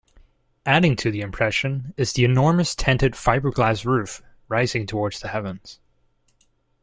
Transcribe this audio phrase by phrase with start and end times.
[0.65, 5.79] Adding to the impression is the enormous tented fiberglass roof rising towards the heavens.